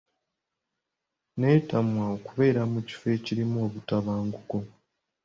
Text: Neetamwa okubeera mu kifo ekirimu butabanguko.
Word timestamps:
Neetamwa 1.39 2.03
okubeera 2.15 2.61
mu 2.71 2.79
kifo 2.87 3.05
ekirimu 3.17 3.59
butabanguko. 3.73 4.57